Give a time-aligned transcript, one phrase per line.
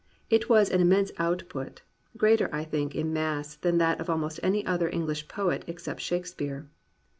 [0.31, 1.83] It was an im mense output,
[2.17, 6.67] greater I think, in mass, than that of almost any other EngHsh poet except Shakespeare.